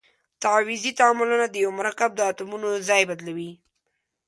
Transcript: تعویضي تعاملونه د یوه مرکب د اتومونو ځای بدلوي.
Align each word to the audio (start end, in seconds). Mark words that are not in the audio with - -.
تعویضي 0.43 0.91
تعاملونه 0.99 1.45
د 1.49 1.55
یوه 1.63 1.73
مرکب 1.79 2.09
د 2.15 2.19
اتومونو 2.29 2.67
ځای 2.87 3.01
بدلوي. 3.09 3.51